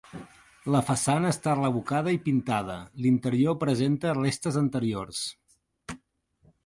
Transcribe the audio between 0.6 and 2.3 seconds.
La façana està revocada i